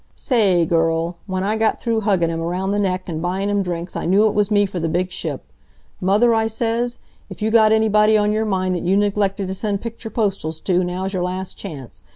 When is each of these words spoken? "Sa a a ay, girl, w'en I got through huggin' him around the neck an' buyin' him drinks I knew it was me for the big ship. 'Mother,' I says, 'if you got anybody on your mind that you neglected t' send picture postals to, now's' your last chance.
"Sa 0.15 0.33
a 0.33 0.37
a 0.37 0.61
ay, 0.63 0.65
girl, 0.65 1.17
w'en 1.27 1.43
I 1.43 1.55
got 1.57 1.79
through 1.79 2.01
huggin' 2.01 2.31
him 2.31 2.41
around 2.41 2.71
the 2.71 2.79
neck 2.79 3.03
an' 3.05 3.19
buyin' 3.19 3.51
him 3.51 3.61
drinks 3.61 3.95
I 3.95 4.07
knew 4.07 4.25
it 4.25 4.33
was 4.33 4.49
me 4.49 4.65
for 4.65 4.79
the 4.79 4.89
big 4.89 5.11
ship. 5.11 5.43
'Mother,' 6.01 6.33
I 6.33 6.47
says, 6.47 6.97
'if 7.29 7.43
you 7.43 7.51
got 7.51 7.71
anybody 7.71 8.17
on 8.17 8.31
your 8.31 8.45
mind 8.45 8.75
that 8.75 8.83
you 8.83 8.97
neglected 8.97 9.47
t' 9.47 9.53
send 9.53 9.81
picture 9.81 10.09
postals 10.09 10.59
to, 10.61 10.83
now's' 10.83 11.13
your 11.13 11.21
last 11.23 11.55
chance. 11.59 12.01